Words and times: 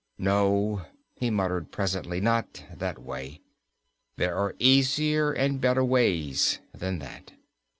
"No," 0.17 0.81
he 1.13 1.29
muttered 1.29 1.71
presently; 1.71 2.19
"not 2.19 2.63
that 2.75 2.97
way. 2.97 3.39
There 4.17 4.35
are 4.35 4.55
easier 4.57 5.31
and 5.31 5.61
better 5.61 5.85
ways 5.85 6.57
than 6.73 6.97
that." 6.97 7.33